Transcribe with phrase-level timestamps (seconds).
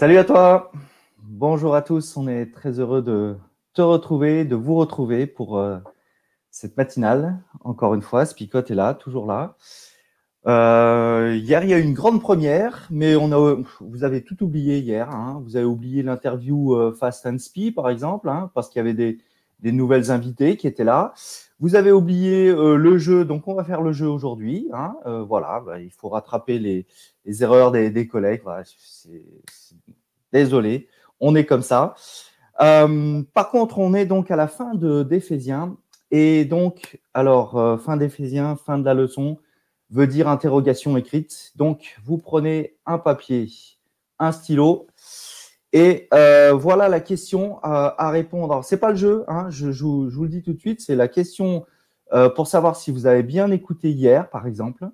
[0.00, 0.72] Salut à toi.
[1.18, 2.16] Bonjour à tous.
[2.16, 3.36] On est très heureux de
[3.74, 5.76] te retrouver, de vous retrouver pour euh,
[6.50, 7.42] cette matinale.
[7.64, 9.58] Encore une fois, Spicote est là, toujours là.
[10.46, 14.42] Euh, hier, il y a eu une grande première, mais on a, vous avez tout
[14.42, 15.10] oublié hier.
[15.10, 15.42] Hein.
[15.44, 18.94] Vous avez oublié l'interview euh, Fast and Speed, par exemple, hein, parce qu'il y avait
[18.94, 19.18] des,
[19.62, 21.12] des, nouvelles invités qui étaient là.
[21.58, 24.68] Vous avez oublié le jeu, donc on va faire le jeu aujourd'hui.
[24.72, 24.94] Hein.
[25.28, 26.86] voilà, bah, il faut rattraper les,
[27.42, 28.42] erreurs des, collègues.
[30.32, 30.88] Désolé,
[31.20, 31.94] on est comme ça.
[32.60, 35.76] Euh, par contre, on est donc à la fin d'Éphésiens.
[36.10, 39.38] Et donc, alors, euh, fin d'Éphésiens, fin de la leçon,
[39.90, 41.52] veut dire interrogation écrite.
[41.56, 43.48] Donc, vous prenez un papier,
[44.18, 44.86] un stylo,
[45.72, 48.52] et euh, voilà la question à, répondre.
[48.52, 50.96] Alors, c'est pas le jeu, hein, je, je, vous le dis tout de suite, c'est
[50.96, 51.66] la question
[52.34, 54.90] pour savoir si vous avez bien écouté hier, par exemple.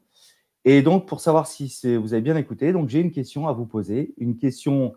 [0.66, 3.64] Et donc, pour savoir si vous avez bien écouté, donc j'ai une question à vous
[3.64, 4.94] poser, une question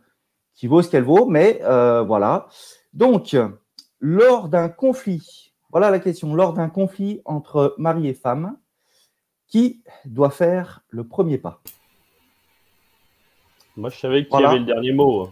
[0.56, 2.48] qui vaut ce qu'elle vaut, mais euh, voilà.
[2.92, 3.38] Donc,
[4.00, 8.58] lors d'un conflit, voilà la question, lors d'un conflit entre mari et femme,
[9.48, 11.62] qui doit faire le premier pas?
[13.78, 15.30] Moi, je savais qui avait le dernier mot.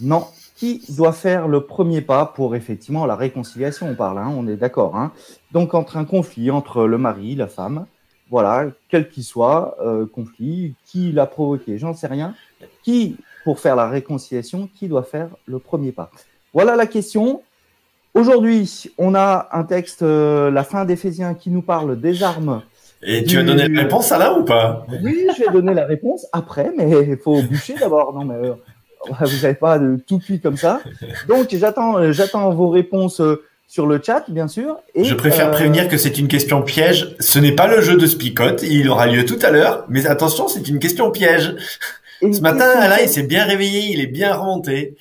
[0.00, 3.88] Non, qui doit faire le premier pas pour effectivement la réconciliation?
[3.88, 4.96] On parle, hein, on est d'accord.
[4.96, 5.12] Hein.
[5.52, 7.86] Donc, entre un conflit entre le mari, la femme,
[8.30, 12.34] voilà, quel qu'il soit, euh, conflit, qui l'a provoqué, j'en sais rien.
[12.82, 16.10] Qui pour faire la réconciliation, qui doit faire le premier pas?
[16.52, 17.42] Voilà la question.
[18.14, 22.62] Aujourd'hui, on a un texte, euh, la fin d'Éphésiens, qui nous parle des armes.
[23.02, 24.86] Et tu as donné la réponse à là ou pas?
[25.02, 28.14] Oui, je vais donner la réponse après, mais il faut bûcher d'abord.
[28.14, 28.54] Non, mais euh,
[29.08, 30.80] vous n'avez pas de tout cuit comme ça.
[31.28, 33.20] Donc, j'attends, euh, j'attends vos réponses
[33.66, 34.78] sur le chat, bien sûr.
[34.94, 37.16] Et, je préfère prévenir que c'est une question piège.
[37.20, 38.62] Ce n'est pas le jeu de Spicote.
[38.62, 39.84] Il aura lieu tout à l'heure.
[39.88, 41.56] Mais attention, c'est une question piège.
[42.20, 44.96] Ce matin, Alain, il s'est bien réveillé, il est bien remonté.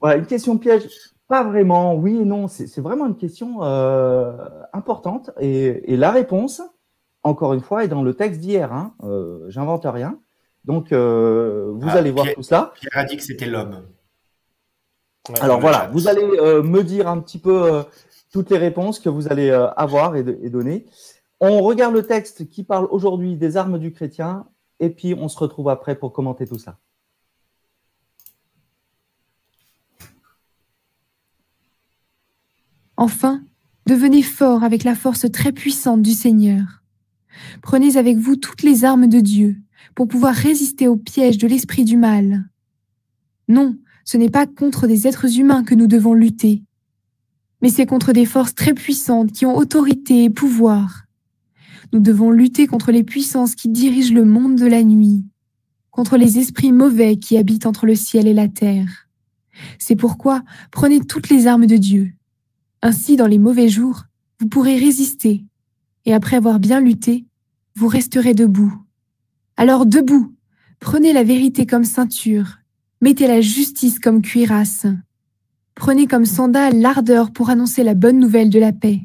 [0.00, 0.84] Voilà, une question piège.
[1.26, 2.48] Pas vraiment, oui et non.
[2.48, 4.32] C'est vraiment une question euh,
[4.72, 5.30] importante.
[5.40, 6.62] Et, la réponse,
[7.22, 8.72] encore une fois, est dans le texte d'hier.
[8.72, 8.94] Hein.
[9.04, 10.18] Euh, J'invente rien.
[10.68, 12.74] Donc, euh, vous ah, allez voir tout cela.
[12.74, 13.86] Pierre a dit que c'était l'homme.
[15.40, 17.84] Alors voilà, vous allez me dire un petit peu
[18.32, 20.86] toutes les réponses que vous allez avoir et, et donner.
[21.40, 24.46] On regarde le texte qui parle aujourd'hui des armes du chrétien
[24.78, 26.78] et puis on se retrouve après pour commenter tout ça.
[32.98, 33.42] Enfin,
[33.86, 36.82] devenez fort avec la force très puissante du Seigneur.
[37.62, 39.56] Prenez avec vous toutes les armes de Dieu
[39.94, 42.48] pour pouvoir résister au piège de l'esprit du mal.
[43.48, 46.62] Non, ce n'est pas contre des êtres humains que nous devons lutter,
[47.60, 51.04] mais c'est contre des forces très puissantes qui ont autorité et pouvoir.
[51.92, 55.24] Nous devons lutter contre les puissances qui dirigent le monde de la nuit,
[55.90, 59.08] contre les esprits mauvais qui habitent entre le ciel et la terre.
[59.78, 62.12] C'est pourquoi prenez toutes les armes de Dieu.
[62.82, 64.04] Ainsi, dans les mauvais jours,
[64.38, 65.44] vous pourrez résister,
[66.04, 67.26] et après avoir bien lutté,
[67.74, 68.72] vous resterez debout.
[69.58, 70.32] Alors debout,
[70.78, 72.60] prenez la vérité comme ceinture,
[73.00, 74.86] mettez la justice comme cuirasse.
[75.74, 79.00] Prenez comme sandale l'ardeur pour annoncer la bonne nouvelle de la paix.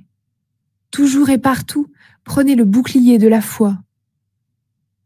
[0.92, 1.88] Toujours et partout,
[2.24, 3.80] prenez le bouclier de la foi.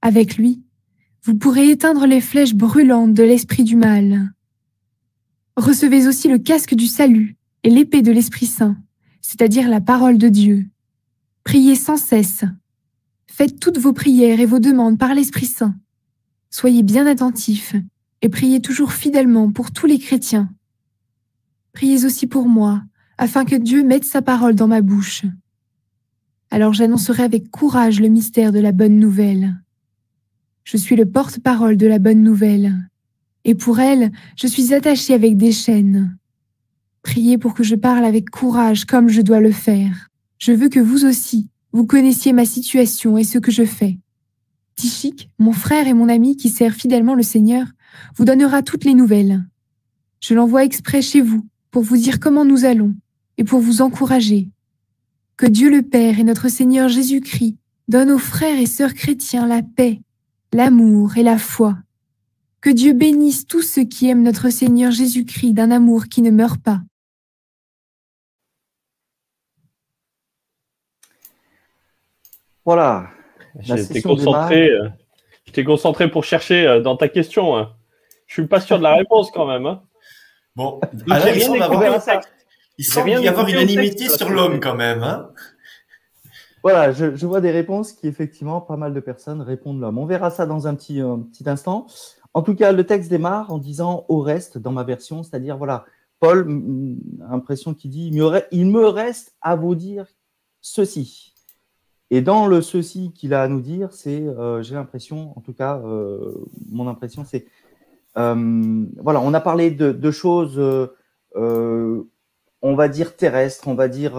[0.02, 0.64] Avec lui,
[1.24, 4.34] vous pourrez éteindre les flèches brûlantes de l'esprit du mal.
[5.56, 8.76] Recevez aussi le casque du salut et l'épée de l'Esprit Saint,
[9.22, 10.68] c'est-à-dire la parole de Dieu.
[11.46, 12.44] Priez sans cesse.
[13.38, 15.76] Faites toutes vos prières et vos demandes par l'Esprit Saint.
[16.50, 17.76] Soyez bien attentifs
[18.24, 20.50] et priez toujours fidèlement pour tous les chrétiens.
[21.72, 22.82] Priez aussi pour moi,
[23.20, 25.24] afin que Dieu mette sa parole dans ma bouche
[26.50, 29.56] alors j'annoncerai avec courage le mystère de la bonne nouvelle.
[30.64, 32.90] Je suis le porte-parole de la bonne nouvelle,
[33.44, 36.18] et pour elle, je suis attaché avec des chaînes.
[37.02, 40.10] Priez pour que je parle avec courage comme je dois le faire.
[40.40, 44.00] Je veux que vous aussi, vous connaissiez ma situation et ce que je fais.
[44.74, 47.68] Tichik, mon frère et mon ami qui sert fidèlement le Seigneur,
[48.16, 49.46] vous donnera toutes les nouvelles.
[50.20, 52.96] Je l'envoie exprès chez vous pour vous dire comment nous allons
[53.38, 54.50] et pour vous encourager.
[55.36, 57.58] Que Dieu le Père et notre Seigneur Jésus-Christ
[57.88, 60.02] donnent aux frères et sœurs chrétiens la paix,
[60.54, 61.78] l'amour et la foi.
[62.60, 66.60] Que Dieu bénisse tous ceux qui aiment notre Seigneur Jésus-Christ d'un amour qui ne meurt
[66.60, 66.82] pas.
[72.68, 73.08] Voilà.
[73.62, 77.56] J'étais concentré, euh, concentré pour chercher euh, dans ta question.
[77.56, 77.72] Hein.
[78.26, 79.66] Je suis pas sûr de la réponse quand même.
[79.66, 79.84] Hein.
[80.54, 82.02] Bon, alors, il semble, avoir,
[82.78, 85.02] il semble y avoir unanimité sur l'homme quand même.
[85.02, 85.30] Hein.
[86.62, 89.98] voilà, je, vois des réponses qui, effectivement, pas mal de personnes répondent l'homme.
[89.98, 91.88] On verra ça dans un petit, petit instant.
[92.34, 95.86] En tout cas, le texte démarre en disant au reste dans ma version, c'est-à-dire, voilà,
[96.20, 96.46] Paul,
[97.30, 98.12] impression qui dit
[98.52, 100.06] il me reste à vous dire
[100.60, 101.34] ceci.
[102.10, 105.54] Et dans le ceci qu'il a à nous dire, c'est, euh, j'ai l'impression, en tout
[105.54, 106.34] cas, euh,
[106.70, 107.46] mon impression, c'est,
[108.18, 110.60] euh, voilà, on a parlé de, choses,
[111.36, 114.16] on va dire terrestres, on va dire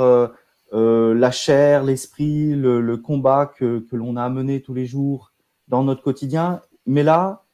[0.73, 5.33] la chair, l'esprit, le, combat que, l'on a mené tous les jours
[5.69, 6.61] dans notre quotidien.
[6.87, 7.45] Mais là,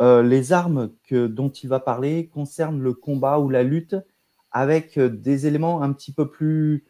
[0.00, 3.96] les armes dont il va parler concernent le combat ou la lutte
[4.50, 6.84] avec des éléments un petit peu plus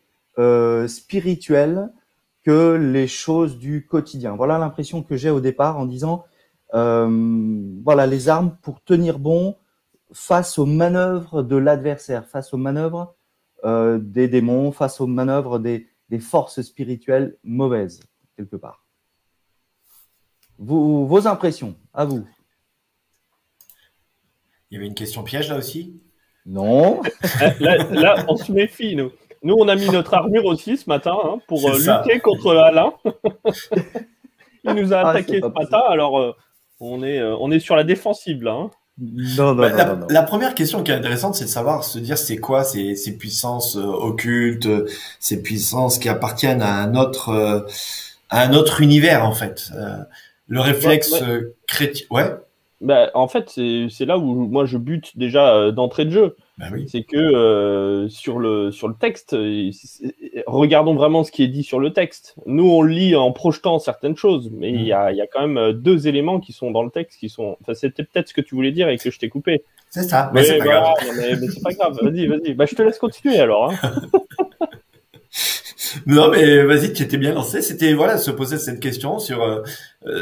[0.88, 1.90] spirituels
[2.44, 4.37] que les choses du quotidien.
[4.37, 6.25] Voilà l'impression que j'ai au départ en disant,
[6.75, 7.08] euh,
[7.82, 9.56] voilà les armes pour tenir bon
[10.12, 13.17] face aux manœuvres de l'adversaire, face aux manœuvres
[13.64, 15.88] euh, des démons, face aux manœuvres des,
[16.20, 17.99] forces spirituelles mauvaises,
[18.37, 18.85] quelque part.
[20.58, 22.25] vos impressions, à vous.
[24.70, 26.00] Il y avait une question piège là aussi?
[26.46, 27.00] Non.
[27.61, 29.11] là, là, on se méfie, nous.
[29.44, 32.94] Nous, on a mis notre armure aussi ce matin hein, pour euh, lutter contre Alain.
[34.64, 36.35] Il nous a ah, attaqué ce matin, alors euh,
[36.81, 38.52] on, est, euh, on est sur la défensive là.
[38.52, 38.70] Hein.
[38.99, 42.17] Non, bah, non, non, la, première question qui est intéressante, c'est de savoir, se dire,
[42.17, 44.69] c'est quoi ces, ces puissances occultes,
[45.20, 47.67] ces puissances qui appartiennent à un autre,
[48.31, 49.73] à un autre univers en fait.
[50.46, 51.23] le réflexe
[51.67, 52.35] chrétien, ouais.
[52.81, 56.37] Bah, en fait, c'est là où moi je bute déjà d'entrée de jeu.
[56.56, 59.36] Bah c'est que euh, sur, le, sur le texte,
[60.46, 62.36] regardons vraiment ce qui est dit sur le texte.
[62.46, 65.58] Nous, on lit en projetant certaines choses, mais il y, a, y, a, quand même
[65.58, 67.56] euh, deux éléments qui sont dans le texte qui sont.
[67.60, 69.64] Enfin, c'était peut-être ce que tu voulais dire et que je t'ai coupé.
[69.90, 70.94] C'est ça, mais, c'est pas, grave.
[71.16, 71.98] Mais, mais c'est pas grave.
[72.00, 72.54] Vas-y, vas-y.
[72.54, 73.72] Bah, je te laisse continuer alors.
[73.72, 73.92] Hein.
[76.06, 77.62] non, mais vas-y, tu étais bien lancé.
[77.62, 79.62] C'était voilà, se poser cette question sur euh, euh,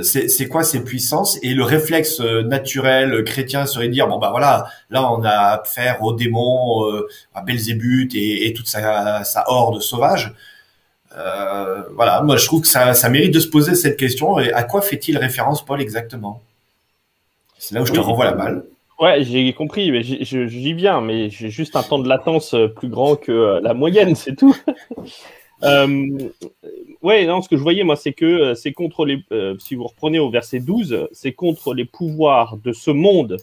[0.02, 1.38] c'est quoi ces puissances?
[1.42, 5.60] Et le réflexe euh, naturel chrétien serait de dire bon bah voilà, là on a
[5.60, 6.84] affaire aux démons,
[7.34, 10.32] à Belzébuth et, et toute sa, sa horde sauvage.
[11.10, 14.38] voilà, moi je trouve que ça, ça mérite de se poser cette question.
[14.38, 16.42] Et à quoi fait-il référence Paul exactement?
[17.58, 18.64] C'est là où je te renvoie la balle.
[19.00, 23.16] Ouais, j'ai compris, mais j'y viens, mais j'ai juste un temps de latence plus grand
[23.16, 24.56] que la moyenne, c'est tout.
[25.62, 26.30] Euh,
[27.02, 29.22] ouais, non, ce que je voyais, moi, c'est que euh, c'est contre les.
[29.32, 33.36] Euh, si vous reprenez au verset 12, c'est contre les pouvoirs de ce monde,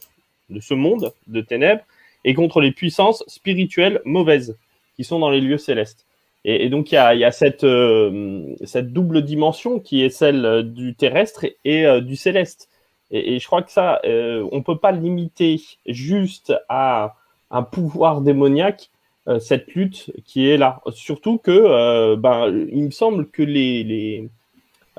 [0.49, 1.83] de ce monde de ténèbres,
[2.25, 4.57] et contre les puissances spirituelles mauvaises
[4.95, 6.05] qui sont dans les lieux célestes.
[6.45, 12.01] Et, donc, il y a, a cette, double dimension qui est celle du terrestre et,
[12.01, 12.69] du céleste.
[13.11, 17.15] Et, et, je crois que ça, on ne peut pas limiter juste à
[17.51, 18.98] un pouvoir démoniaque euh,
[19.39, 20.81] cette lutte qui est là.
[20.91, 24.29] Surtout que, euh, ben, il me semble que les, les,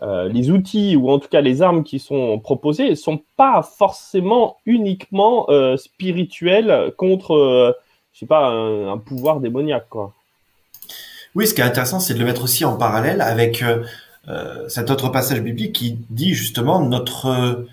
[0.02, 3.62] euh, les, outils, ou en tout cas les armes qui sont proposées, ne sont pas
[3.62, 7.76] forcément uniquement spirituels contre,
[8.12, 9.88] je sais pas, un, pouvoir démoniaque.
[9.88, 10.12] Quoi.
[11.34, 13.64] Oui, ce qui est intéressant, c'est de le mettre aussi en parallèle avec
[14.68, 17.66] cet autre passage biblique qui dit justement notre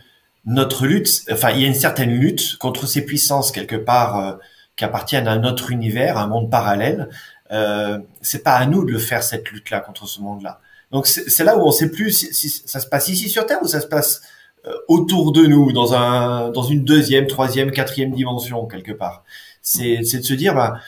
[0.50, 4.38] notre lutte, enfin il y a une certaine lutte contre ces puissances quelque part
[4.78, 7.10] qui appartiennent à un autre univers, un monde parallèle.
[7.52, 10.62] Euh, c'est pas à nous de le faire cette lutte-là contre ce monde-là.
[10.92, 13.68] Donc c'est là où on sait plus si, ça se passe ici sur Terre ou
[13.68, 14.22] ça se passe
[14.66, 19.24] euh, autour de nous, dans un dans une deuxième, troisième, quatrième dimension quelque part.
[19.62, 20.80] C'est de se dire bah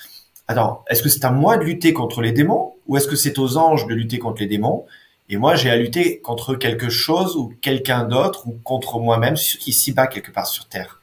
[0.48, 3.38] attends, est-ce que c'est à moi de lutter contre les démons ou est-ce que c'est
[3.40, 4.86] aux anges de lutter contre les démons?
[5.30, 10.08] Et moi j'ai à lutter contre quelque chose ou quelqu'un d'autre ou contre moi-même ici-bas
[10.08, 11.02] quelque part sur Terre.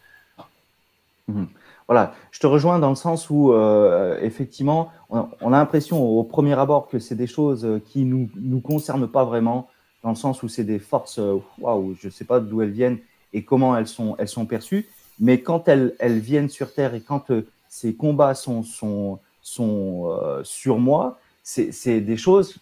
[1.28, 1.44] Mmh
[1.88, 6.54] voilà, je te rejoins dans le sens où, euh, effectivement, on, a l'impression au premier
[6.54, 9.68] abord que c'est des choses qui ne nous, nous concernent pas vraiment,
[10.02, 12.72] dans le sens où c'est des forces, euh, waouh, je ne sais pas d'où elles
[12.72, 12.98] viennent
[13.32, 14.88] et comment elles sont, elles sont perçues,
[15.20, 20.10] mais quand elles, elles viennent sur Terre et quand euh, ces combats sont, sont, sont
[20.42, 22.56] sur moi, c'est des choses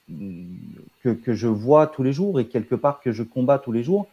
[1.02, 3.82] que, que, je vois tous les jours et quelque part que je combats tous les
[3.82, 4.06] jours.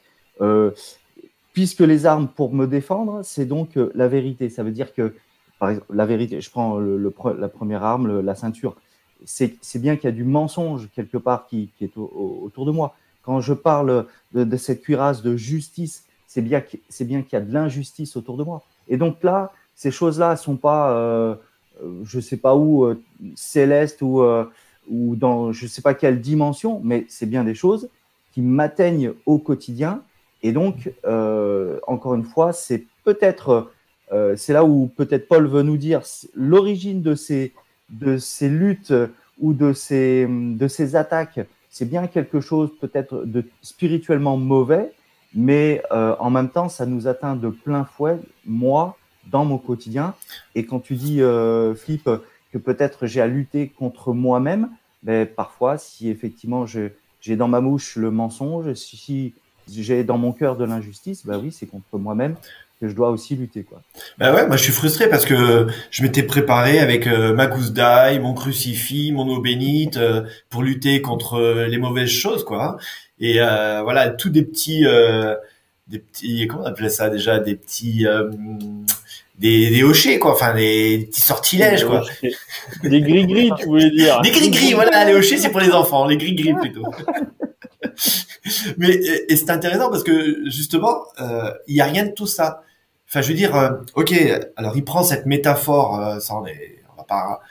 [1.54, 4.50] Puisque les armes pour me défendre, c'est donc la vérité.
[4.50, 5.14] Ça veut dire que,
[5.60, 8.76] par exemple, la vérité, je prends la première arme, la ceinture,
[9.26, 12.96] c'est bien qu'il y a du mensonge quelque part qui, est autour de moi.
[13.24, 18.16] Quand je parle de, cette cuirasse de justice, c'est bien qu'il y a de l'injustice
[18.16, 18.64] autour de moi.
[18.88, 21.36] Et donc là, ces choses-là ne sont pas, euh,
[22.04, 23.02] je ne sais pas où, euh,
[23.36, 24.46] célestes ou, euh,
[24.90, 27.90] ou dans je ne sais pas quelle dimension, mais c'est bien des choses
[28.34, 30.02] qui m'atteignent au quotidien.
[30.44, 30.92] Et donc,
[31.88, 33.72] encore une fois, c'est peut-être,
[34.36, 36.02] c'est là où peut-être Paul veut nous dire
[36.34, 37.54] l'origine de ces,
[37.90, 38.94] de ces luttes
[39.40, 44.92] ou de ces, de ces attaques, c'est bien quelque chose peut-être de spirituellement mauvais,
[45.34, 50.14] mais euh, en même temps, ça nous atteint de plein fouet, moi, dans mon quotidien.
[50.54, 52.10] Et quand tu dis, euh, Philippe,
[52.52, 54.70] que peut-être j'ai à lutter contre moi-même,
[55.04, 59.34] ben, parfois, si effectivement j'ai dans ma mouche le mensonge, si
[59.70, 62.36] j'ai dans mon cœur de l'injustice, ben oui, c'est contre moi-même
[62.82, 63.82] que je dois aussi lutter quoi.
[64.18, 67.72] Bah ouais, moi je suis frustré parce que je m'étais préparé avec euh, ma gousse
[67.72, 72.78] d'ail, mon crucifix, mon eau bénite euh, pour lutter contre euh, les mauvaises choses quoi.
[73.20, 74.84] Et euh, voilà, tous des petits
[75.88, 78.08] des petits comment on appelait ça déjà des petits
[79.38, 82.04] des, des hochets quoi, enfin des, petits sortilèges quoi.
[82.84, 84.22] Des gris-gris, tu voulais dire.
[84.22, 86.86] Des gris-gris, voilà, les hochets c'est pour les enfants, les gris-gris plutôt.
[88.78, 91.04] Mais et, c'est intéressant parce que justement,
[91.68, 92.64] il y a rien de tout ça.
[93.12, 94.14] Enfin, je veux dire, euh, ok,
[94.56, 97.42] alors il prend cette métaphore, euh, ça on est, on va pas,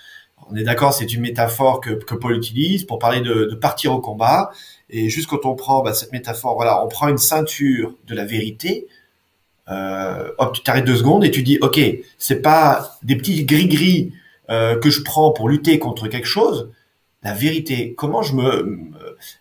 [0.51, 3.93] on est d'accord, c'est une métaphore que, que Paul utilise pour parler de, de partir
[3.93, 4.53] au combat.
[4.89, 8.25] Et juste quand on prend bah, cette métaphore, voilà, on prend une ceinture de la
[8.25, 8.89] vérité.
[9.69, 11.79] Euh, hop, tu t'arrêtes deux secondes et tu dis, ok,
[12.17, 14.15] c'est pas des petits gris-gris
[14.49, 16.71] euh, que je prends pour lutter contre quelque chose.
[17.23, 18.79] La vérité, comment je me,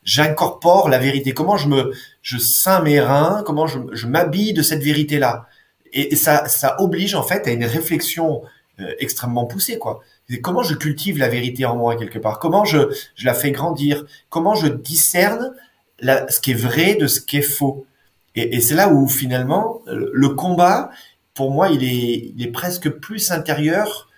[0.03, 4.61] j'incorpore la vérité, comment je me, je ceins mes reins, comment je, je m'habille de
[4.61, 5.47] cette vérité-là?
[5.93, 8.43] Et, ça, ça oblige en fait à une réflexion
[8.81, 10.01] euh, extrêmement poussée, quoi.
[10.43, 12.37] Comment je cultive la vérité en moi quelque part?
[12.37, 14.05] Comment je, je la fais grandir?
[14.29, 15.55] Comment je discerne
[15.99, 17.85] la, ce qui est vrai de ce qui est faux?
[18.35, 20.91] Et, et c'est là où finalement le combat,
[21.33, 24.09] pour moi, il est, il est presque plus intérieur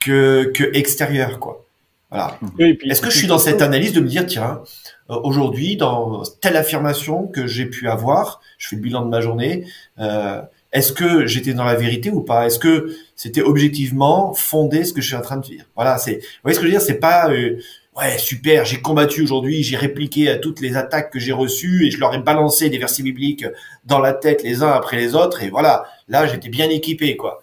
[0.00, 1.66] que, que extérieur, quoi.
[2.10, 2.38] Voilà.
[2.58, 4.62] Est-ce que je suis dans cette analyse de me dire, tiens,
[5.10, 9.20] euh, aujourd'hui, dans telle affirmation que j'ai pu avoir, je fais le bilan de ma
[9.20, 9.64] journée,
[10.00, 12.46] euh, est-ce que j'étais dans la vérité ou pas?
[12.46, 15.64] Est-ce que c'était objectivement fondé ce que je suis en train de dire?
[15.74, 16.14] Voilà, c'est.
[16.14, 16.82] Vous voyez ce que je veux dire?
[16.86, 17.58] C'est pas euh,
[17.96, 21.90] ouais super, j'ai combattu aujourd'hui, j'ai répliqué à toutes les attaques que j'ai reçues et
[21.90, 23.44] je leur ai balancé des versets bibliques
[23.84, 27.42] dans la tête les uns après les autres et voilà, là j'étais bien équipé quoi.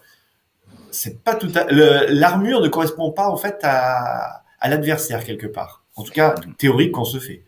[0.90, 1.66] C'est pas tout à...
[2.08, 5.84] l'armure ne correspond pas en fait à, à l'adversaire quelque part.
[5.96, 7.42] En tout cas, théorique qu'on se fait.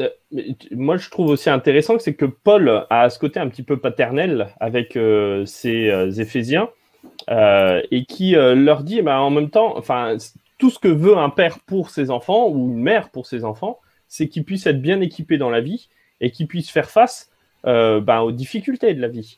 [0.00, 0.08] Euh,
[0.72, 3.78] moi, je trouve aussi intéressant que c'est que Paul a ce côté un petit peu
[3.78, 6.68] paternel avec euh, ses euh, Éphésiens
[7.90, 10.16] et qui leur dit, bah, en même temps, enfin,
[10.58, 13.78] tout ce que veut un père pour ses enfants ou une mère pour ses enfants,
[14.08, 15.88] c'est qu'ils puissent être bien équipés dans la vie
[16.20, 17.30] et qu'ils puissent faire face
[17.64, 19.36] bah, aux difficultés de la vie.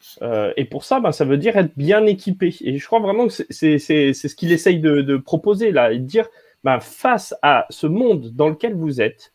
[0.56, 2.54] et pour ça, bah, ça veut dire être bien équipé.
[2.62, 6.26] Et je crois vraiment que c'est ce qu'il essaye de, proposer là, de dire,
[6.64, 9.32] bah, face à ce monde dans lequel vous êtes,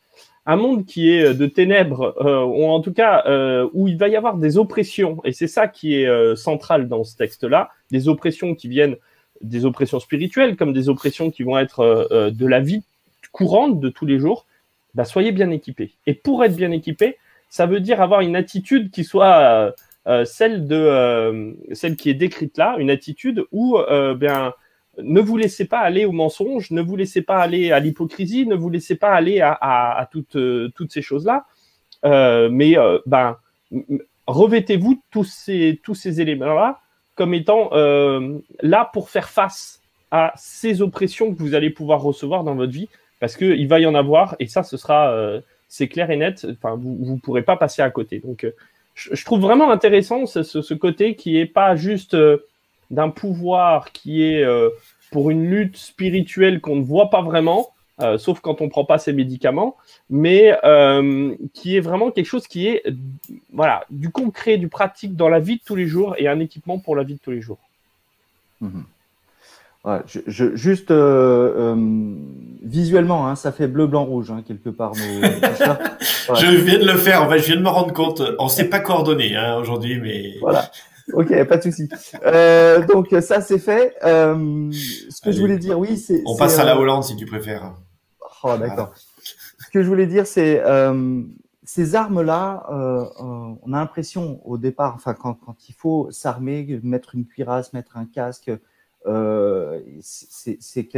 [0.47, 3.97] un monde qui est euh, de ténèbres, euh, ou en tout cas euh, où il
[3.97, 8.07] va y avoir des oppressions, et c'est ça qui est central dans ce texte-là, des
[8.07, 8.95] oppressions qui viennent
[9.41, 12.81] des oppressions spirituelles comme des oppressions qui vont être de la vie
[13.31, 14.47] courante de tous les jours,
[14.95, 15.93] bah, soyez bien équipés.
[16.07, 17.17] Et pour être bien équipé,
[17.49, 19.75] ça veut dire avoir une attitude qui soit
[20.25, 23.77] celle de celle qui est décrite là, une attitude où
[24.15, 24.53] bien
[25.01, 28.55] ne vous laissez pas aller au mensonge, ne vous laissez pas aller à l'hypocrisie, ne
[28.55, 31.45] vous laissez pas aller à, toutes, euh, toutes, ces choses-là.
[32.05, 33.37] Euh, mais euh, ben,
[34.25, 36.79] revêtez-vous tous ces, éléments-là
[37.15, 42.55] comme étant là pour faire face à ces oppressions que vous allez pouvoir recevoir dans
[42.55, 42.89] votre vie,
[43.19, 46.75] parce qu'il va y en avoir, et ça, ce sera, c'est clair et net, enfin,
[46.79, 48.19] vous ne pourrez pas passer à côté.
[48.19, 48.45] Donc,
[48.93, 52.15] je, trouve vraiment intéressant ce, ce, côté qui est pas juste
[52.91, 54.69] d'un pouvoir qui est euh,
[55.11, 57.69] pour une lutte spirituelle qu'on ne voit pas vraiment,
[58.01, 59.75] euh, sauf quand on prend pas ses médicaments,
[60.09, 62.83] mais euh, qui est vraiment quelque chose qui est
[63.53, 66.79] voilà du concret, du pratique dans la vie de tous les jours et un équipement
[66.79, 67.59] pour la vie de tous les jours.
[68.61, 68.83] Mhm.
[70.07, 70.91] je, juste
[72.63, 74.93] visuellement, hein, ça fait bleu, blanc, rouge hein, quelque part.
[76.35, 77.23] je viens de le faire.
[77.23, 78.21] En fait, je viens de me rendre compte.
[78.39, 80.69] On s'est pas coordonné hein, aujourd'hui, mais voilà.
[81.13, 81.87] Ok, pas de souci.
[82.25, 83.95] Euh, donc ça c'est fait.
[84.03, 86.21] Euh, ce que je voulais dire, oui, c'est.
[86.25, 87.75] On passe à la euh, Hollande si tu préfères.
[88.43, 88.93] Oh d'accord.
[89.23, 90.61] Ce que je voulais dire, c'est
[91.63, 97.25] ces armes-là, on a l'impression au départ, enfin, quand, quand il faut s'armer, mettre une
[97.25, 98.51] cuirasse, mettre un casque,
[100.01, 100.89] c'est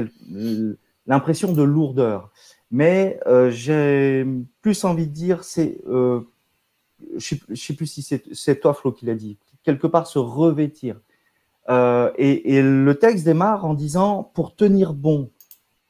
[1.07, 2.31] l'impression de lourdeur.
[2.71, 4.25] Mais j'ai
[4.61, 9.15] plus envie de dire, c'est, je ne sais, plus si c'est toi, Flo, qui l'a
[9.15, 10.99] dit, quelque part se revêtir.
[11.69, 15.29] Et, et, le texte démarre en disant pour tenir bon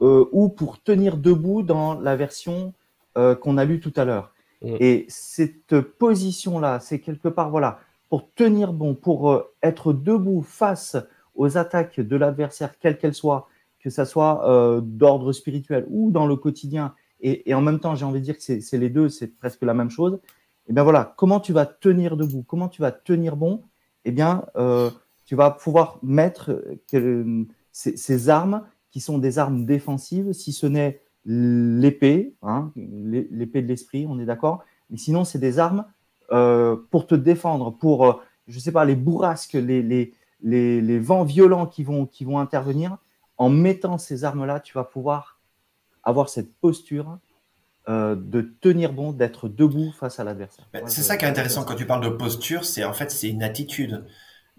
[0.01, 2.73] ou pour tenir debout dans la version
[3.15, 4.33] qu'on a lue tout à l'heure.
[4.61, 4.75] Mm.
[4.79, 10.97] Et cette position-là, c'est quelque part, voilà, pour tenir bon, pour euh, être debout face
[11.35, 13.47] aux attaques de l'adversaire, quelles qu'elles soient,
[13.79, 18.05] que ce soit euh, d'ordre spirituel ou dans le quotidien, et, en même temps, j'ai
[18.05, 20.19] envie de dire que c'est les deux, c'est presque la même chose.
[20.69, 23.63] Et eh bien voilà, comment tu vas tenir debout, comment tu vas tenir bon?
[24.05, 24.91] Eh bien, euh,
[25.25, 26.63] tu vas pouvoir mettre
[27.71, 33.67] ces, ces, armes qui sont des armes défensives, si ce n'est l'épée, hein, l'épée de
[33.67, 34.63] l'esprit, on est d'accord?
[34.91, 35.85] Mais sinon, c'est des armes
[36.31, 38.13] euh, pour te défendre, pour, euh,
[38.47, 40.13] je ne sais pas, les bourrasques, les,
[40.99, 42.97] vents violents qui vont intervenir.
[43.37, 45.39] En mettant ces armes-là, tu vas pouvoir
[46.03, 47.17] avoir cette posture
[47.89, 50.63] euh, de tenir bon, d'être debout face à l'adversaire.
[50.85, 53.41] c'est ça qui est intéressant quand tu parles de posture, c'est en fait c'est une
[53.41, 54.05] attitude,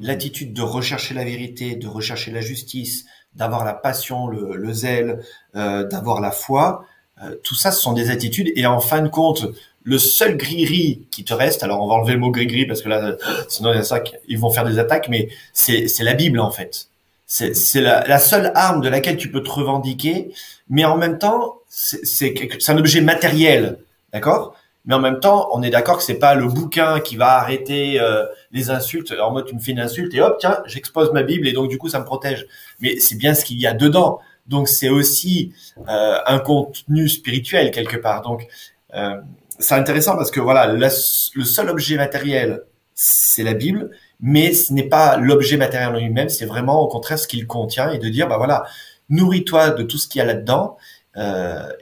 [0.01, 3.05] l'attitude de rechercher la vérité, de rechercher la justice,
[3.37, 5.23] d'avoir la passion, le, zèle,
[5.55, 6.85] euh, d'avoir la foi.
[7.23, 8.51] Euh, tout ça, ce sont des attitudes.
[8.57, 9.47] Et en fin de compte,
[9.85, 12.89] le seul gris-gris qui te reste, alors on va enlever le mot gris-gris parce que
[12.89, 13.17] là,
[13.49, 16.51] sinon il y a ça, ils vont faire des attaques, mais c'est la Bible en
[16.51, 16.90] fait.
[17.33, 20.35] C'est la, seule arme de laquelle tu peux te revendiquer,
[20.69, 22.35] mais en même temps, c'est
[22.67, 23.79] un objet matériel,
[24.13, 24.57] d'accord?
[24.85, 28.01] Mais en même temps, on est d'accord que c'est pas le bouquin qui va arrêter
[28.01, 29.15] euh, les insultes.
[29.23, 31.69] En mode, tu me fais une insulte et hop, tiens, j'expose ma Bible et donc
[31.69, 32.47] du coup, ça me protège.
[32.81, 34.19] Mais c'est bien ce qu'il y a dedans.
[34.49, 35.53] Donc c'est aussi
[35.89, 38.23] euh, un contenu spirituel quelque part.
[38.23, 38.49] Donc
[38.95, 39.21] euh,
[39.61, 44.89] c'est intéressant parce que voilà, le seul objet matériel, c'est la Bible, mais ce n'est
[44.89, 46.29] pas l'objet matériel en lui-même.
[46.29, 48.65] C'est vraiment au contraire ce qu'il contient et de dire, bah voilà,
[49.09, 50.77] nourris-toi de tout ce qu'il y a là-dedans.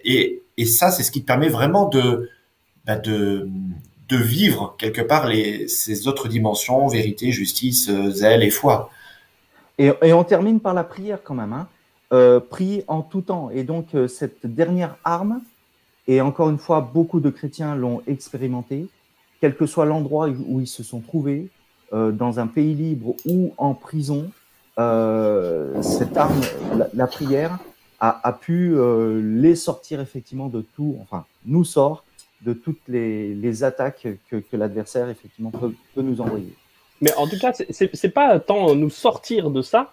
[0.04, 2.30] et, et ça, c'est ce qui te permet vraiment de
[2.84, 3.48] bah, de,
[4.08, 8.90] de vivre quelque part les, ces autres dimensions, vérité, justice, euh, zèle et foi.
[9.76, 11.52] Et, et, on termine par la prière quand même.
[11.52, 11.68] Hein.
[12.14, 13.50] Euh, prie en tout temps.
[13.50, 15.42] Et donc, euh, cette dernière arme,
[16.06, 18.86] et encore une fois, beaucoup de chrétiens l'ont expérimenté,
[19.42, 21.57] quel que soit l'endroit où ils se sont trouvés, euh,
[21.92, 24.30] dans un pays libre ou en prison,
[24.78, 26.40] euh, cette arme,
[26.76, 27.58] la, la prière,
[28.00, 28.76] a, a pu
[29.20, 32.04] les sortir effectivement de tout, enfin, nous sort
[32.42, 36.52] de toutes les, attaques que, l'adversaire effectivement peut, nous envoyer.
[37.00, 39.92] Mais en tout cas, c'est pas tant nous sortir de ça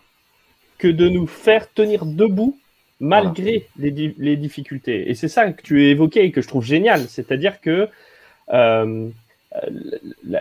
[0.77, 2.57] que de nous faire tenir debout
[2.99, 5.09] malgré les, difficultés.
[5.09, 7.07] Et c'est ça que tu évoqué et que je trouve génial.
[7.07, 7.89] C'est-à-dire que
[8.53, 9.09] euh,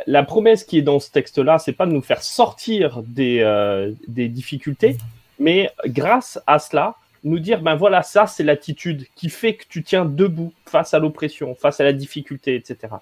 [0.07, 3.93] la, promesse qui est dans ce texte-là, c'est pas de nous faire sortir des, euh,
[4.09, 4.97] des difficultés,
[5.39, 9.83] mais grâce à cela, nous dire, ben voilà, ça c'est l'attitude qui fait que tu
[9.83, 12.95] tiens debout face à l'oppression, face à la difficulté, etc.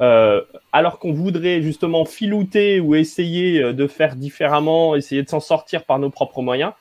[0.00, 5.40] Euh, alors qu'on voudrait justement filouter ou essayer euh, de faire différemment, essayer de s'en
[5.40, 6.72] sortir par nos propres moyens,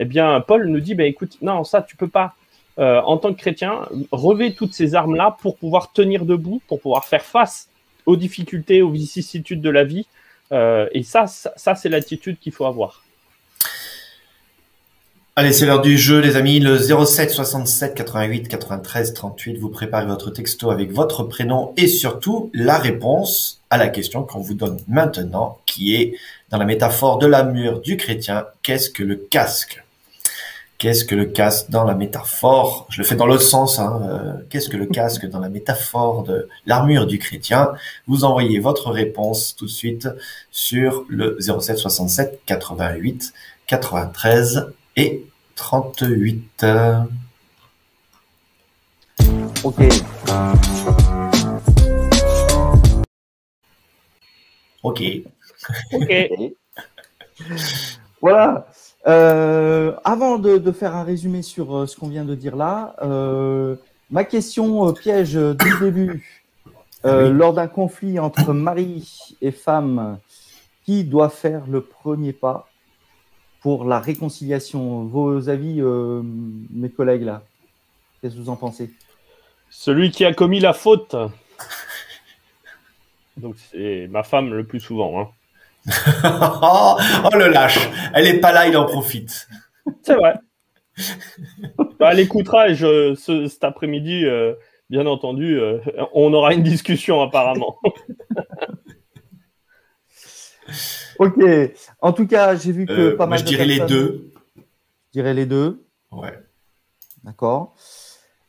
[0.00, 2.34] eh bien, Paul nous dit, ben écoute, non, ça tu peux pas.
[2.80, 7.04] Euh, en tant que chrétien, revêt toutes ces armes-là pour pouvoir tenir debout, pour pouvoir
[7.04, 7.68] faire face
[8.06, 10.06] aux difficultés, aux vicissitudes de la vie.
[10.52, 13.04] et ça, c'est l'attitude qu'il faut avoir.
[15.36, 16.60] Allez, c'est l'heure du jeu, les amis.
[16.60, 19.58] Le 07 67 88 93 38.
[19.58, 24.38] Vous préparez votre texto avec votre prénom et surtout la réponse à la question qu'on
[24.38, 26.14] vous donne maintenant, qui est
[26.50, 28.46] dans la métaphore de l'armure du chrétien.
[28.62, 29.83] Qu'est-ce que le casque?
[30.84, 32.86] Qu'est-ce que le casque dans la métaphore?
[32.90, 33.78] Je le fais dans l'autre sens.
[33.78, 34.02] Hein.
[34.02, 37.72] Euh, qu'est-ce que le casque dans la métaphore de l'armure du chrétien?
[38.06, 40.06] Vous envoyez votre réponse tout de suite
[40.50, 43.32] sur le 07 67 88
[43.66, 46.66] 93 et 38.
[49.64, 49.80] Ok.
[54.82, 55.02] Ok.
[55.94, 56.12] Ok.
[58.20, 58.66] voilà.
[59.06, 63.76] Euh, avant de, faire un résumé sur euh, ce qu'on vient de dire là, euh,
[64.10, 66.42] ma question piège du début.
[67.06, 70.18] Lors d'un conflit entre mari et femme,
[70.86, 72.66] qui doit faire le premier pas
[73.60, 75.04] pour la réconciliation?
[75.04, 77.42] Vos avis, mes collègues, là
[78.22, 78.90] Qu'est-ce que vous en pensez?
[79.68, 81.14] Celui qui a commis la faute.
[83.36, 85.20] Donc c'est ma femme le plus souvent.
[85.20, 85.28] Hein.
[86.24, 86.96] oh
[87.34, 87.78] le lâche
[88.14, 89.48] Elle est pas là, il en profite.
[90.02, 90.34] C'est vrai.
[91.98, 93.14] Bah, elle écoutera et je,
[93.48, 94.54] cet après-midi, euh,
[94.90, 95.60] bien entendu,
[96.12, 97.78] on aura une discussion apparemment.
[101.18, 101.40] ok.
[102.00, 104.32] En tout cas, j'ai vu que pas mal je dirais les deux.
[104.56, 104.62] Je
[105.12, 105.84] dirais les deux.
[106.10, 106.38] Ouais.
[107.22, 107.74] D'accord.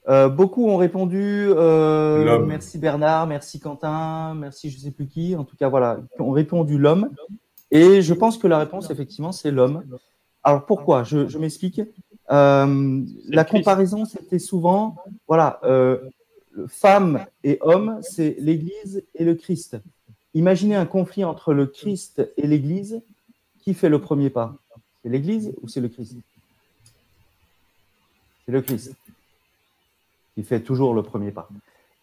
[0.08, 1.48] Euh, beaucoup ont répondu.
[1.50, 5.36] Euh, merci Bernard, merci Quentin, merci je sais plus qui.
[5.36, 7.10] En tout cas, voilà, ont répondu l'homme.
[7.72, 9.84] Et je pense que la réponse, effectivement, c'est l'homme.
[10.44, 11.04] Alors pourquoi?
[11.04, 11.82] Je, m'explique.
[12.32, 14.96] Euh, la comparaison, c'était souvent,
[15.28, 15.60] voilà,
[16.68, 19.78] femme et homme, c'est l'Église et le Christ.
[20.36, 23.02] Imaginez un conflit entre le Christ et l'Église.
[23.64, 24.56] Qui fait le premier pas?
[25.02, 26.18] C'est l'Église ou c'est le Christ?
[28.46, 28.96] C'est le Christ
[30.36, 31.50] qui fait toujours le premier pas.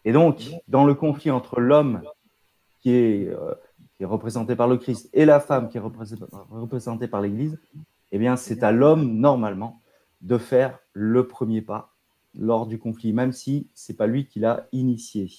[0.05, 2.01] Et donc, dans le conflit entre l'homme
[2.81, 3.53] qui est, euh,
[4.01, 7.57] représenté par le Christ et la femme qui est représentée par l'Église,
[8.11, 9.79] eh bien, c'est à l'homme, normalement,
[10.21, 11.93] de faire le premier pas
[12.37, 15.31] lors du conflit, même si ce n'est pas lui qui l'a initié.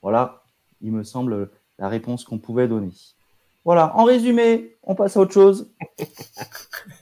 [0.00, 0.44] Voilà,
[0.80, 2.92] il me semble, la réponse qu'on pouvait donner.
[3.64, 5.68] Voilà, en résumé, on passe à autre chose.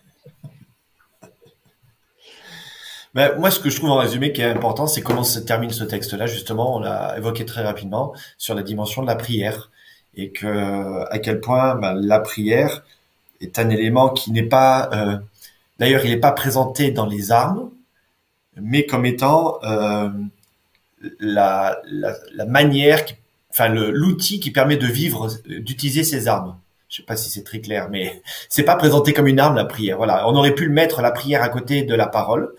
[3.15, 5.71] Ben, moi, ce que je trouve en résumé qui est important, c'est comment se termine
[5.71, 6.27] ce texte-là.
[6.27, 9.71] Justement, on l'a évoqué très rapidement sur la dimension de la prière
[10.15, 12.85] et que à quel point ben, la prière
[13.41, 15.19] est un élément qui n'est pas, euh,
[15.79, 17.71] d'ailleurs, il n'est pas présenté dans les armes,
[18.57, 20.11] mais comme étant euh,
[21.19, 23.03] la, la, la, manière,
[23.51, 26.57] enfin l'outil qui permet de vivre, d'utiliser ces armes.
[26.89, 29.65] Je sais pas si c'est très clair, mais c'est pas présenté comme une arme la
[29.65, 29.97] prière.
[29.97, 32.53] Voilà, on aurait pu le mettre la prière à côté de la parole,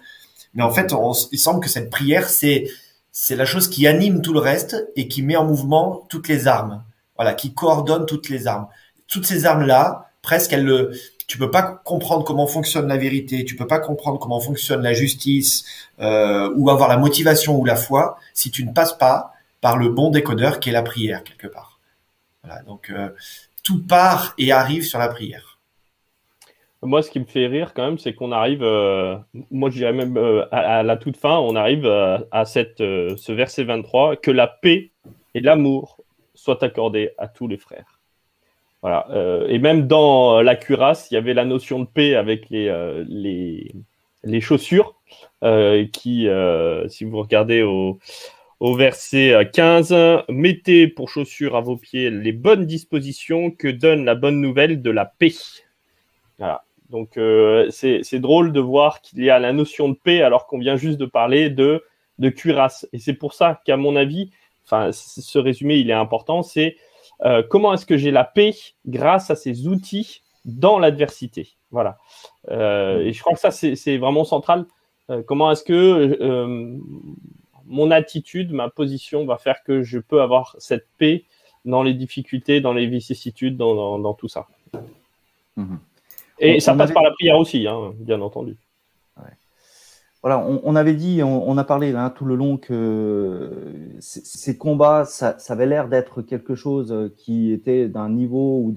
[0.53, 2.67] mais en fait, on, il semble que cette prière, c'est
[3.11, 6.47] c'est la chose qui anime tout le reste et qui met en mouvement toutes les
[6.47, 6.83] armes.
[7.17, 8.67] Voilà, qui coordonne toutes les armes.
[9.07, 10.91] Toutes ces armes-là, presque, elles le,
[11.27, 14.93] tu peux pas comprendre comment fonctionne la vérité, tu peux pas comprendre comment fonctionne la
[14.93, 15.65] justice
[15.99, 19.89] euh, ou avoir la motivation ou la foi si tu ne passes pas par le
[19.89, 21.79] bon décodeur qui est la prière quelque part.
[22.43, 23.09] Voilà, donc euh,
[23.63, 25.50] tout part et arrive sur la prière.
[26.83, 29.15] Moi, ce qui me fait rire quand même, c'est qu'on arrive, euh,
[29.51, 33.31] moi je dirais même euh, à, la toute fin, on arrive euh, à cette, ce
[33.31, 34.89] verset 23, que la paix
[35.35, 35.99] et l'amour
[36.33, 37.99] soient accordés à tous les frères.
[38.81, 39.05] Voilà.
[39.47, 42.65] et même dans la cuirasse, il y avait la notion de paix avec les,
[43.07, 43.71] les,
[44.23, 44.95] les, chaussures,
[45.93, 46.27] qui,
[46.87, 47.99] si vous regardez au,
[48.59, 49.95] au verset 15,
[50.29, 54.89] mettez pour chaussures à vos pieds les bonnes dispositions que donne la bonne nouvelle de
[54.89, 55.35] la paix.
[56.39, 56.63] Voilà.
[56.91, 60.59] Donc euh, c'est drôle de voir qu'il y a la notion de paix alors qu'on
[60.59, 61.83] vient juste de parler de,
[62.35, 62.87] cuirasse.
[62.93, 64.29] Et c'est pour ça qu'à mon avis,
[64.65, 66.75] enfin ce résumé il est important, c'est
[67.23, 68.53] euh, comment est-ce que j'ai la paix
[68.85, 71.55] grâce à ces outils dans l'adversité?
[71.71, 71.97] Voilà.
[72.49, 74.65] Euh, et je crois que ça c'est vraiment central.
[75.25, 76.77] comment est-ce que
[77.65, 81.23] mon attitude, ma position va faire que je peux avoir cette paix
[81.63, 84.47] dans les difficultés, dans les vicissitudes, dans, tout ça?
[85.55, 85.77] Mmh
[86.41, 88.57] et ça passe par la prière aussi, hein, bien entendu.
[90.23, 95.35] Voilà, on, avait dit, on, a parlé hein, tout le long que ces combats, ça,
[95.49, 98.71] avait l'air d'être quelque chose qui était d'un niveau ou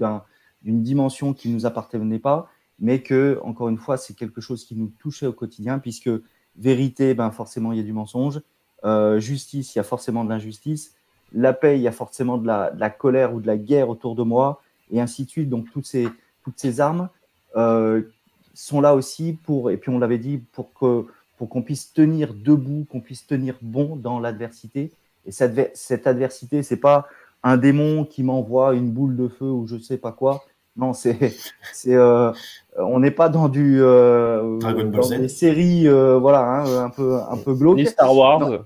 [0.63, 2.49] d'une dimension qui ne nous appartenait pas,
[2.79, 6.09] mais que, encore une fois, c'est quelque chose qui nous touchait au quotidien, puisque
[6.57, 8.41] vérité, ben forcément, il y a du mensonge.
[8.83, 10.95] Euh, justice, il y a forcément de l'injustice.
[11.31, 13.89] La paix, il y a forcément de la, de la, colère ou de la guerre
[13.89, 15.49] autour de moi, et ainsi de suite.
[15.49, 16.07] Donc, toutes ces,
[16.43, 17.07] toutes ces armes, euh,
[18.53, 21.05] sont là aussi pour, et puis on l'avait dit, pour que
[21.37, 24.91] pour qu'on puisse tenir debout, qu'on puisse tenir bon dans l'adversité.
[25.25, 27.07] Et cette, cette adversité, c'est pas
[27.43, 30.43] un démon qui m'envoie une boule de feu ou je sais pas quoi.
[30.77, 31.33] Non, c'est,
[31.73, 32.31] c'est, euh,
[32.77, 37.37] on n'est pas dans du euh, dans des séries, euh, voilà, hein, un peu, un
[37.37, 37.77] peu glauque.
[37.77, 38.65] Ni Star Wars.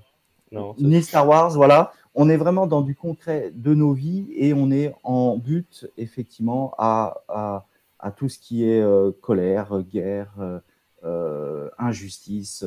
[0.52, 1.92] Non, ni Star Wars, voilà.
[2.16, 6.74] On est vraiment dans du concret de nos vies et on est en but, effectivement,
[6.76, 7.66] à, à
[8.02, 10.58] à tout ce qui est euh, colère, guerre, euh,
[11.04, 12.64] euh, injustice,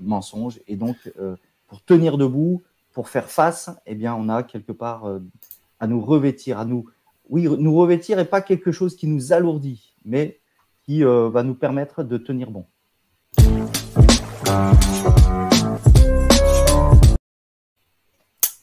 [0.00, 0.60] mensonge.
[0.66, 0.96] Et donc,
[1.68, 2.62] pour tenir debout,
[2.92, 5.08] pour faire face, eh bien, on a quelque part
[5.78, 6.86] à nous revêtir, à nous,
[7.28, 10.40] oui, nous revêtir et pas quelque chose qui nous alourdit, mais
[10.82, 12.66] qui va nous permettre de tenir bon.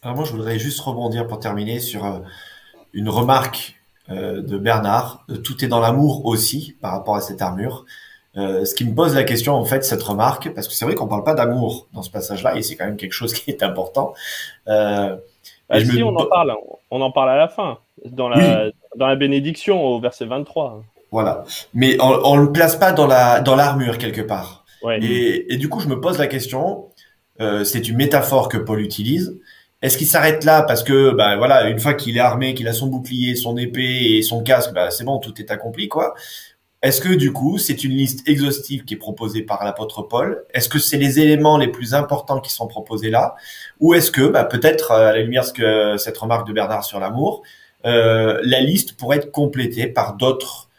[0.04, 2.24] Alors moi, je voudrais juste rebondir pour terminer sur
[2.94, 3.81] une remarque
[4.12, 5.26] de Bernard.
[5.30, 7.86] Euh, tout est dans l'amour aussi par rapport à cette armure.
[8.38, 10.96] Euh, ce qui me pose la question en fait cette remarque parce que c'est vrai
[10.96, 13.64] qu'on parle pas d'amour dans ce passage-là et c'est quand même quelque chose qui est
[13.64, 14.14] important.
[14.68, 15.18] Euh,
[15.70, 16.56] bah, si on en parle,
[16.92, 20.84] on en parle à la fin dans la dans la bénédiction au verset 23.
[21.12, 21.44] Voilà,
[21.74, 24.64] mais on, ne le place pas dans la dans l'armure quelque part.
[24.82, 25.00] Ouais.
[25.02, 26.86] Et, et, du coup je me pose la question
[27.42, 29.40] euh, c'est une métaphore que Paul utilise.
[29.82, 32.74] Est-ce qu'il s'arrête là parce que, bah voilà, une fois qu'il est armé, qu'il a
[32.74, 36.14] son bouclier, son épée et son casque, bah c'est bon, tout est accompli, quoi.
[36.82, 40.46] Est-ce que du coup, c'est une liste exhaustive qui est proposée par l'apôtre Paul?
[40.54, 43.36] Est-ce que c'est les éléments les plus importants qui sont proposés là?
[43.80, 46.84] Ou est-ce que, bah, peut-être, euh, à la lumière de que cette remarque de Bernard
[46.84, 47.44] sur l'amour,
[47.86, 50.70] euh, la liste pourrait être complétée par d'autres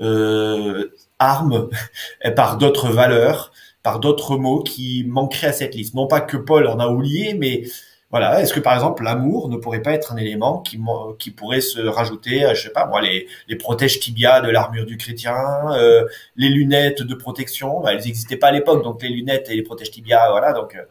[0.00, 1.68] euh, armes,
[2.24, 5.94] et par d'autres valeurs, par d'autres mots qui manqueraient à cette liste?
[5.94, 7.64] Non pas que Paul en a oublié, mais
[8.10, 10.80] voilà, est-ce que par exemple l'amour ne pourrait pas être un élément qui,
[11.18, 14.96] qui pourrait se rajouter, je sais pas moi, les, les protèges tibia de l'armure du
[14.96, 15.36] chrétien,
[15.74, 19.54] euh, les lunettes de protection, bah, elles n'existaient pas à l'époque, donc les lunettes et
[19.54, 20.52] les protèges tibia, voilà.
[20.52, 20.82] Donc, euh,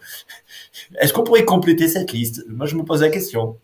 [1.01, 2.45] est-ce qu'on pourrait compléter cette liste?
[2.47, 3.57] Moi, je me pose la question.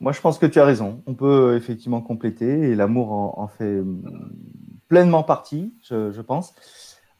[0.00, 1.02] Moi, je pense que tu as raison.
[1.06, 3.80] On peut effectivement compléter et l'amour en, fait
[4.88, 6.54] pleinement partie, je, je pense.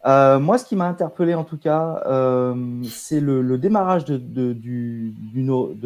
[0.07, 4.21] Euh, moi, ce qui m'a interpellé en tout cas, euh, c'est le, démarrage de,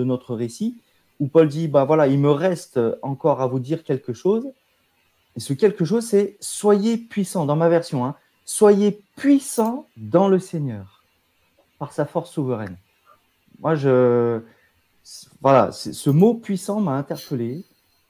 [0.05, 0.81] notre récit,
[1.21, 4.47] où Paul dit, bah voilà, il me reste encore à vous dire quelque chose.
[5.37, 10.41] Et ce quelque chose, c'est soyez puissants, dans ma version, hein, soyez puissants dans le
[10.41, 11.05] Seigneur,
[11.79, 12.77] par sa force souveraine.
[13.61, 14.41] Moi, je,
[15.41, 17.65] voilà, ce mot puissant m'a interpellé,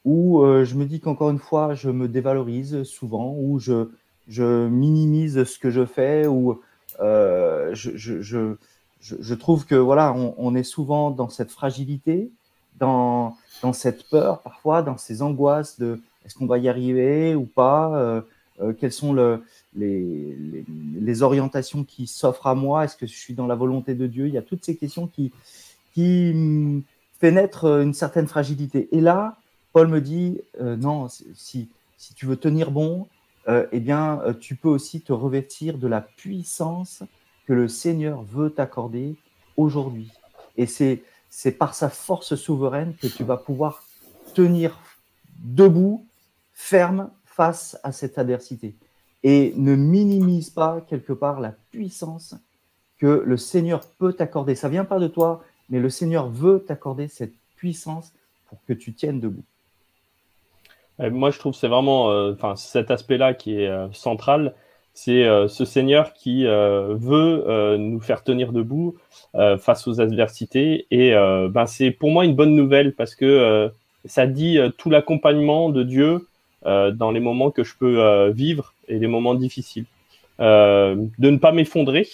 [0.04, 3.90] où euh, je me dis qu'encore une fois, je me dévalorise souvent, où je,
[4.28, 6.60] je minimise ce que je fais ou
[7.00, 12.30] euh, je, trouve que voilà, on, est souvent dans cette fragilité,
[12.78, 13.36] dans,
[13.72, 18.20] cette peur parfois, dans ces angoisses de est-ce qu'on va y arriver ou pas, euh,
[18.60, 19.42] euh, quelles sont le,
[19.74, 24.26] les, orientations qui s'offrent à moi, est-ce que je suis dans la volonté de Dieu?
[24.26, 25.32] Il y a toutes ces questions qui,
[25.94, 26.84] qui
[27.18, 28.88] fait naître une certaine fragilité.
[28.92, 29.38] Et là,
[29.72, 31.68] Paul me dit, non, si,
[32.14, 33.06] tu veux tenir bon,
[33.72, 37.02] eh bien, euh, tu peux aussi te revêtir de la puissance
[37.46, 39.16] que le Seigneur veut t'accorder
[39.56, 40.12] aujourd'hui.
[40.56, 43.82] Et c'est, c'est par sa force souveraine que tu vas pouvoir
[44.34, 44.78] tenir
[45.38, 46.06] debout,
[46.52, 48.76] ferme face à cette adversité.
[49.22, 52.34] Et ne minimise pas quelque part la puissance
[52.98, 54.54] que le Seigneur peut t'accorder.
[54.54, 58.12] Ça vient pas de toi, mais le Seigneur veut t'accorder cette puissance
[58.46, 59.44] pour que tu tiennes debout.
[60.98, 64.54] Moi, je trouve c'est vraiment euh, enfin, cet aspect-là qui est euh, central.
[64.94, 68.96] C'est euh, ce Seigneur qui veut nous faire tenir debout
[69.60, 70.86] face aux adversités.
[70.90, 73.70] Et ben, c'est pour moi une bonne nouvelle parce que
[74.04, 76.26] ça dit tout l'accompagnement de Dieu
[76.64, 79.84] dans les moments que je peux vivre et les moments difficiles.
[80.40, 80.96] de
[81.30, 82.08] ne pas m'effondrer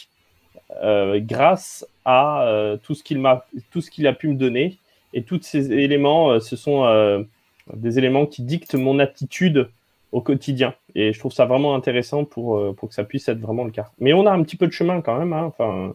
[1.20, 4.76] grâce à tout ce qu'il m'a, tout ce qu'il a pu me donner.
[5.14, 6.84] Et tous ces éléments, ce sont
[7.72, 9.68] des éléments qui dictent mon attitude
[10.14, 10.74] au quotidien.
[10.94, 13.72] Et je trouve ça vraiment intéressant pour, euh, pour que ça puisse être vraiment le
[13.72, 13.90] cas.
[13.98, 15.32] Mais on a un petit peu de chemin quand même.
[15.32, 15.44] Hein.
[15.44, 15.94] Enfin,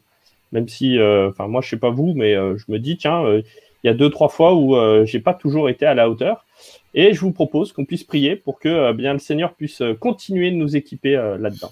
[0.51, 3.23] même si, euh, enfin, moi, je sais pas vous, mais euh, je me dis, tiens,
[3.25, 6.45] il y a deux, trois fois où j'ai pas toujours été à la hauteur.
[6.93, 10.57] Et je vous propose qu'on puisse prier pour que bien le Seigneur puisse continuer de
[10.57, 11.71] nous équiper là-dedans.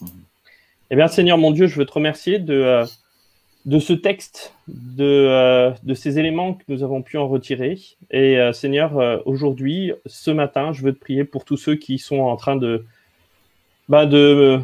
[0.00, 0.06] Mmh.
[0.90, 2.84] Eh bien, Seigneur mon Dieu, je veux te remercier de
[3.66, 7.78] de ce texte, de, euh, de, ces éléments que nous avons pu en retirer.
[8.10, 11.98] Et euh, Seigneur, euh, aujourd'hui, ce matin, je veux te prier pour tous ceux qui
[11.98, 12.86] sont en train de,
[13.88, 14.60] bah, de,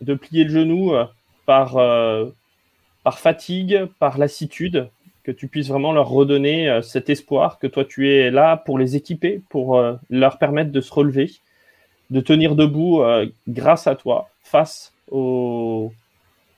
[0.00, 0.92] de plier le genou
[1.46, 1.78] par,
[3.02, 4.88] par fatigue, par lassitude,
[5.24, 8.96] que tu puisses vraiment leur redonner cet espoir, que toi tu es là pour les
[8.96, 11.30] équiper, pour leur permettre de se relever,
[12.10, 13.02] de tenir debout
[13.48, 15.90] grâce à toi face aux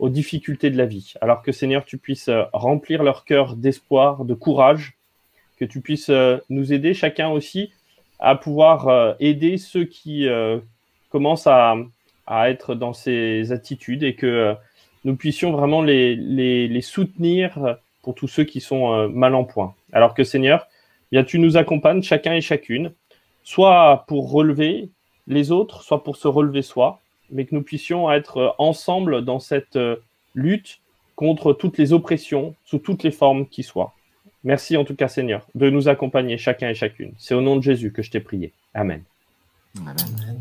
[0.01, 1.13] aux difficultés de la vie.
[1.21, 4.95] Alors que Seigneur, tu puisses euh, remplir leur cœur d'espoir, de courage,
[5.59, 7.71] que tu puisses euh, nous aider chacun aussi
[8.19, 10.27] à pouvoir euh, aider ceux qui
[11.11, 11.77] commencent à,
[12.49, 14.55] être dans ces attitudes et que
[15.05, 19.75] nous puissions vraiment les, les, soutenir pour tous ceux qui sont mal en point.
[19.93, 20.69] Alors que Seigneur,
[21.11, 22.93] bien tu nous accompagnes chacun et chacune,
[23.43, 24.91] soit pour relever
[25.27, 27.01] les autres, soit pour se relever soi,
[27.33, 29.97] mais que nous puissions être euh, ensemble dans cette euh,
[30.35, 30.81] lutte
[31.17, 33.95] contre toutes les oppressions, sous toutes les formes qui soient.
[34.43, 37.13] Merci en tout cas, Seigneur, de nous accompagner chacun et chacune.
[37.19, 38.53] C'est au nom de Jésus que je t'ai prié.
[38.75, 39.03] Amen.
[39.79, 40.40] Amen.